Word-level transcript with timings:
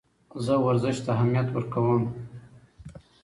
زه 0.45 0.53
ورزش 0.67 0.97
ته 1.05 1.09
اهمیت 1.15 1.47
ورکوم. 1.51 2.03